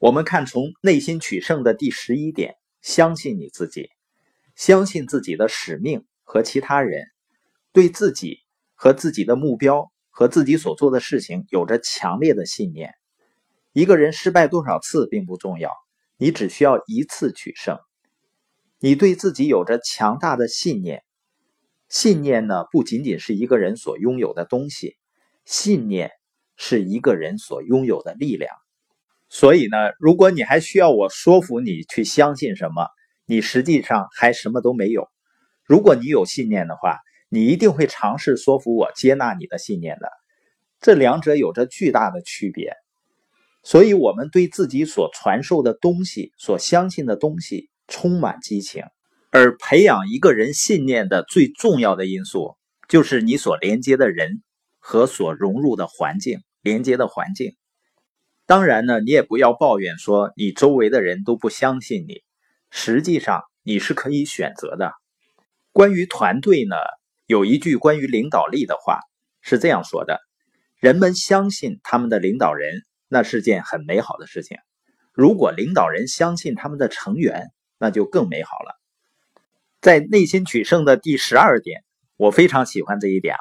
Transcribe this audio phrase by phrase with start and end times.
[0.00, 3.90] 我们看从内心取胜的第十一点，相信你自己，
[4.56, 7.04] 相信自己的使命和其他人，
[7.70, 8.38] 对自己
[8.74, 12.94] 和自己的目标和自己所做的事情有着强烈的信念。
[13.72, 15.70] 一个人失败多少次并不重要，
[16.16, 17.78] 你只需要一次取胜。
[18.78, 21.04] 你对自己有着强大的信念，
[21.90, 24.96] 信念呢不仅仅是一个人所拥有的东西，
[25.44, 26.10] 信念
[26.56, 28.50] 是一个人所拥有的力量。
[29.32, 32.88] 所以呢，如果你还需要我说服你去相信什么，
[33.26, 35.08] 你实际上还什么都没有。
[35.64, 36.98] 如果你有信念的话，
[37.28, 40.10] 你一定会尝试说服我接纳你的信念的。
[40.80, 42.74] 这两者有着巨大的区别。
[43.62, 48.82] 所以，我们对自己所传授的东西、所相信的东西充满激情，
[49.30, 52.56] 而培养一个人信念的最重要的因素，
[52.88, 54.42] 就是你所连接的人
[54.78, 57.54] 和所融入的环境，连接的环境。
[58.50, 62.24] 当然呢，你也不要抱怨说你周围的人都不相信你。
[62.68, 64.92] 实际上，你是可以选择的。
[65.70, 66.74] 关于团队呢，
[67.26, 68.98] 有一句关于领导力的话
[69.40, 70.18] 是这样说的：
[70.80, 74.58] 人们相信他们的领导人，那是件很美好的事情。
[75.12, 78.80] 如果领导人相信他们的成员，那就更美好了。
[79.80, 81.84] 在内心取胜的第十二点，
[82.16, 83.40] 我非常喜欢这一点啊，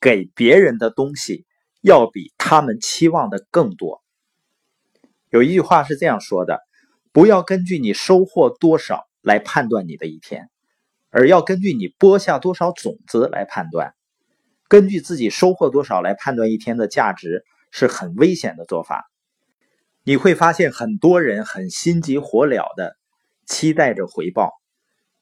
[0.00, 1.44] 给别人的东西
[1.82, 3.99] 要比他们期望的更多。
[5.30, 6.60] 有一句话是这样说的：
[7.12, 10.50] 不要根据你收获多少来判断你的一天，
[11.08, 13.94] 而要根据你播下多少种子来判断。
[14.66, 19.08] 根据自己收获多少来判断一天的价值是很危险的做法。
[20.02, 22.96] 你会发现很多人很心急火燎的
[23.46, 24.50] 期待着回报，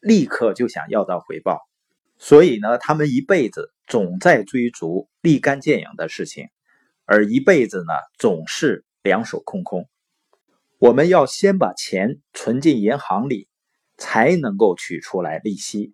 [0.00, 1.60] 立刻就想要到回报，
[2.16, 6.48] 所以呢，他们一辈子总在追逐立竿见影的事情，
[7.04, 9.86] 而一辈子呢总是两手空空。
[10.78, 13.48] 我们要先把钱存进银行里，
[13.96, 15.92] 才能够取出来利息。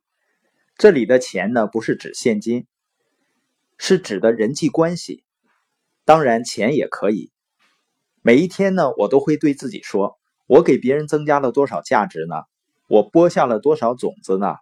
[0.77, 2.67] 这里的钱呢，不是指现金，
[3.79, 5.25] 是指的人际关系。
[6.05, 7.33] 当然，钱也可以。
[8.21, 12.43] 每一天呢，我都会对自己说：我给别人增加了多少价值呢？
[12.87, 14.57] 我播下了多少种子呢？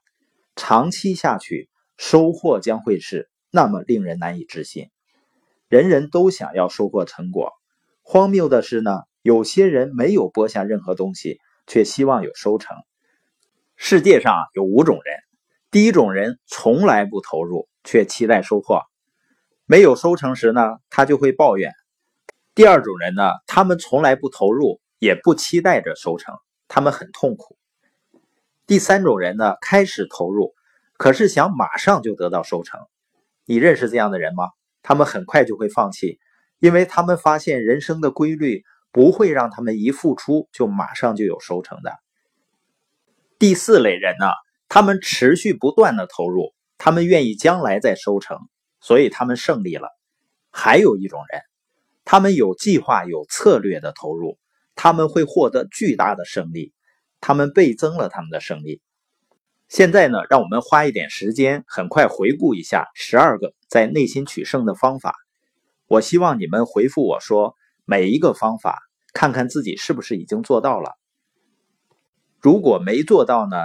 [0.54, 4.88] 长期下去，收获将会是那么令人难以置信。
[5.66, 7.50] 人人都想要收获成果，
[8.02, 9.00] 荒谬的是呢。
[9.22, 11.38] 有些人没有播下任何东西，
[11.68, 12.76] 却希望有收成。
[13.76, 15.16] 世界上有五种人：
[15.70, 18.80] 第一种人从来不投入，却期待收获；
[19.64, 21.70] 没有收成时呢，他就会抱怨；
[22.56, 26.34] 第二种人呢，他们从来不投入，也不期待着收成，
[26.66, 27.54] 他们很痛苦；
[28.66, 30.52] 第三种人呢，开始投入，
[30.96, 32.80] 可是想马上就得到收成。
[33.44, 34.48] 你认识这样的人吗？
[34.82, 36.18] 他们很快就会放弃，
[36.58, 38.64] 因为他们发现人生的规律。
[38.92, 41.98] 不会让他们一付出就马上就有收成的。
[43.38, 44.26] 第四类人呢，
[44.68, 48.38] 他们持续不断的投入，他们愿意将来再收成，
[48.80, 49.88] 所以他们胜利了。
[50.50, 51.40] 还有一种人，
[52.04, 54.38] 他们有计划、有策略的投入，
[54.76, 56.72] 他们会获得巨大的胜利，
[57.20, 58.82] 他们倍增了他们的胜利。
[59.68, 65.14] 现在呢，让我们花一点时间，很快回顾一下十二个在内心取胜的方法。
[65.86, 67.56] 我希望你们回复我说。
[67.84, 68.80] 每一个方法，
[69.12, 70.92] 看看自己是不是已经做到了。
[72.40, 73.56] 如果没做到呢？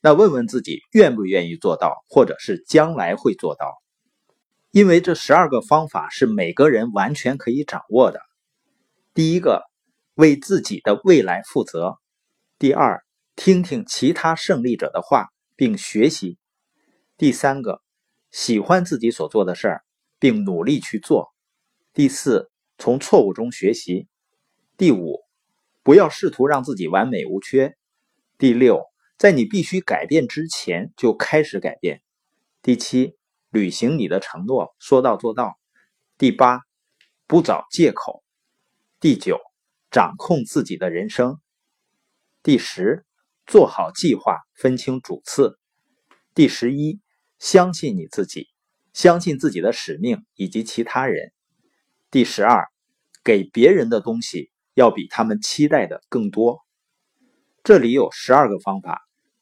[0.00, 3.72] 那问问自己愿不愿意做到，或者是将来会做到。
[4.70, 8.20] 因为这十二个方法是每个人完全可以掌握的。
[9.14, 9.62] 第一个，
[10.14, 11.96] 为自己的未来负责；
[12.58, 13.02] 第二，
[13.34, 16.36] 听听其他胜利者的话并学习；
[17.16, 17.80] 第三个，
[18.30, 19.84] 喜欢自己所做的事儿
[20.18, 21.32] 并努力去做；
[21.92, 22.50] 第四。
[22.78, 24.08] 从错误中学习。
[24.76, 25.20] 第五，
[25.82, 27.76] 不要试图让自己完美无缺。
[28.38, 28.82] 第六，
[29.16, 32.02] 在你必须改变之前就开始改变。
[32.62, 33.16] 第七，
[33.50, 35.58] 履行你的承诺，说到做到。
[36.18, 36.62] 第八，
[37.26, 38.24] 不找借口。
[39.00, 39.38] 第九，
[39.90, 41.40] 掌控自己的人生。
[42.42, 43.04] 第十，
[43.46, 45.58] 做好计划，分清主次。
[46.34, 47.00] 第十一，
[47.38, 48.48] 相信你自己，
[48.92, 51.32] 相信自己的使命以及其他人。
[52.10, 52.68] 第十二，
[53.24, 56.60] 给别人的东西要比他们期待的更多。
[57.62, 59.00] 这里有十二个方法，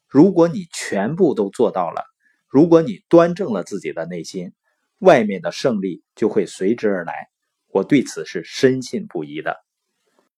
[0.09, 2.05] 如果你全部都做到了，
[2.49, 4.53] 如果你端正了自己的内心，
[4.99, 7.13] 外面的胜利就会随之而来。
[7.67, 9.57] 我对此是深信不疑的。